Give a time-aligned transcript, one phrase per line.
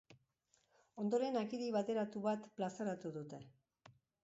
[1.03, 3.45] Ondoren agiri bateratu bat plazaratu dute.